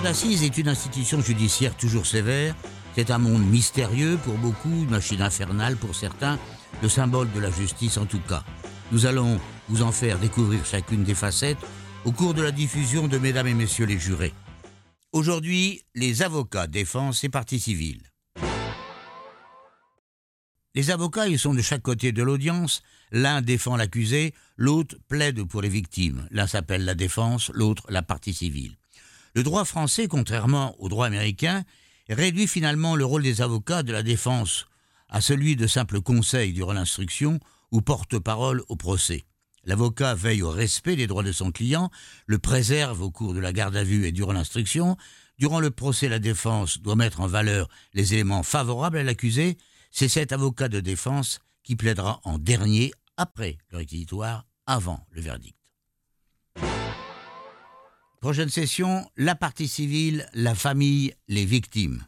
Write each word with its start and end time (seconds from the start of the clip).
d'assises 0.00 0.42
est 0.44 0.58
une 0.58 0.68
institution 0.68 1.20
judiciaire 1.20 1.76
toujours 1.76 2.06
sévère. 2.06 2.54
C'est 2.94 3.10
un 3.10 3.18
monde 3.18 3.46
mystérieux 3.46 4.18
pour 4.24 4.34
beaucoup, 4.34 4.68
une 4.68 4.90
machine 4.90 5.22
infernale 5.22 5.76
pour 5.76 5.94
certains, 5.94 6.38
le 6.82 6.88
symbole 6.88 7.30
de 7.32 7.40
la 7.40 7.50
justice 7.50 7.96
en 7.96 8.06
tout 8.06 8.20
cas. 8.20 8.44
Nous 8.92 9.06
allons 9.06 9.40
vous 9.68 9.82
en 9.82 9.92
faire 9.92 10.18
découvrir 10.18 10.64
chacune 10.64 11.04
des 11.04 11.14
facettes 11.14 11.58
au 12.04 12.12
cours 12.12 12.34
de 12.34 12.42
la 12.42 12.50
diffusion 12.50 13.08
de 13.08 13.18
Mesdames 13.18 13.46
et 13.46 13.54
Messieurs 13.54 13.86
les 13.86 13.98
jurés. 13.98 14.34
Aujourd'hui, 15.12 15.82
les 15.94 16.22
avocats, 16.22 16.66
défense 16.66 17.24
et 17.24 17.28
partie 17.28 17.60
civile. 17.60 18.02
Les 20.74 20.90
avocats, 20.90 21.28
ils 21.28 21.38
sont 21.38 21.54
de 21.54 21.62
chaque 21.62 21.82
côté 21.82 22.12
de 22.12 22.22
l'audience. 22.22 22.82
L'un 23.10 23.40
défend 23.42 23.76
l'accusé, 23.76 24.34
l'autre 24.56 24.96
plaide 25.08 25.42
pour 25.44 25.62
les 25.62 25.68
victimes. 25.68 26.28
L'un 26.30 26.46
s'appelle 26.46 26.84
la 26.84 26.94
défense, 26.94 27.50
l'autre 27.54 27.84
la 27.88 28.02
partie 28.02 28.34
civile. 28.34 28.76
Le 29.34 29.42
droit 29.42 29.64
français, 29.64 30.08
contrairement 30.08 30.74
au 30.78 30.88
droit 30.88 31.06
américain, 31.06 31.64
réduit 32.08 32.46
finalement 32.46 32.96
le 32.96 33.04
rôle 33.04 33.22
des 33.22 33.42
avocats 33.42 33.82
de 33.82 33.92
la 33.92 34.02
défense 34.02 34.66
à 35.08 35.20
celui 35.20 35.56
de 35.56 35.66
simple 35.66 36.00
conseil 36.00 36.52
durant 36.52 36.72
l'instruction 36.72 37.38
ou 37.70 37.80
porte-parole 37.80 38.62
au 38.68 38.76
procès. 38.76 39.24
L'avocat 39.64 40.14
veille 40.14 40.42
au 40.42 40.50
respect 40.50 40.96
des 40.96 41.06
droits 41.06 41.22
de 41.22 41.32
son 41.32 41.50
client, 41.50 41.90
le 42.26 42.38
préserve 42.38 43.02
au 43.02 43.10
cours 43.10 43.34
de 43.34 43.40
la 43.40 43.52
garde 43.52 43.76
à 43.76 43.84
vue 43.84 44.06
et 44.06 44.12
durant 44.12 44.32
l'instruction. 44.32 44.96
Durant 45.38 45.60
le 45.60 45.70
procès, 45.70 46.08
la 46.08 46.18
défense 46.18 46.80
doit 46.80 46.96
mettre 46.96 47.20
en 47.20 47.26
valeur 47.26 47.68
les 47.92 48.14
éléments 48.14 48.42
favorables 48.42 48.98
à 48.98 49.02
l'accusé. 49.02 49.58
C'est 49.90 50.08
cet 50.08 50.32
avocat 50.32 50.68
de 50.68 50.80
défense 50.80 51.40
qui 51.62 51.76
plaidera 51.76 52.20
en 52.24 52.38
dernier 52.38 52.92
après 53.16 53.58
le 53.70 53.78
réquisitoire, 53.78 54.46
avant 54.66 55.06
le 55.10 55.20
verdict. 55.20 55.57
Prochaine 58.20 58.48
session, 58.48 59.08
la 59.16 59.36
partie 59.36 59.68
civile, 59.68 60.28
la 60.34 60.56
famille, 60.56 61.14
les 61.28 61.44
victimes. 61.44 62.04